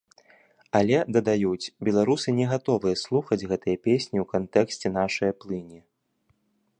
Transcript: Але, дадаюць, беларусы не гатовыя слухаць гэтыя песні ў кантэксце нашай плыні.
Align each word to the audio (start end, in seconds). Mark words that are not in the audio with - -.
Але, 0.79 0.95
дадаюць, 1.17 1.71
беларусы 1.89 2.29
не 2.39 2.47
гатовыя 2.53 2.95
слухаць 3.03 3.47
гэтыя 3.51 3.77
песні 3.89 4.17
ў 4.23 4.25
кантэксце 4.35 4.87
нашай 4.99 5.31
плыні. 5.45 5.79